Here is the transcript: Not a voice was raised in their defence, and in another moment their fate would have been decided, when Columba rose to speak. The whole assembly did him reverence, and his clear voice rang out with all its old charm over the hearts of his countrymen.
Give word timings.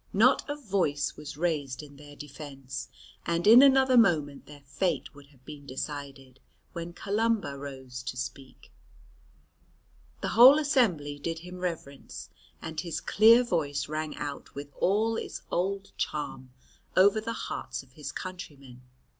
Not 0.13 0.43
a 0.49 0.55
voice 0.55 1.15
was 1.15 1.37
raised 1.37 1.83
in 1.83 1.95
their 1.97 2.15
defence, 2.15 2.87
and 3.23 3.45
in 3.45 3.61
another 3.61 3.97
moment 3.99 4.47
their 4.47 4.63
fate 4.65 5.13
would 5.13 5.27
have 5.27 5.45
been 5.45 5.67
decided, 5.67 6.39
when 6.73 6.91
Columba 6.91 7.55
rose 7.55 8.01
to 8.05 8.17
speak. 8.17 8.71
The 10.21 10.29
whole 10.29 10.57
assembly 10.57 11.19
did 11.19 11.37
him 11.45 11.59
reverence, 11.59 12.31
and 12.63 12.79
his 12.81 12.99
clear 12.99 13.43
voice 13.43 13.87
rang 13.87 14.17
out 14.17 14.55
with 14.55 14.71
all 14.79 15.17
its 15.17 15.43
old 15.51 15.91
charm 15.97 16.51
over 16.97 17.21
the 17.21 17.33
hearts 17.33 17.83
of 17.83 17.91
his 17.91 18.11
countrymen. 18.11 18.81